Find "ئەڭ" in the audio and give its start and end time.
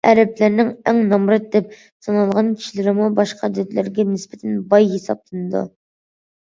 0.91-1.01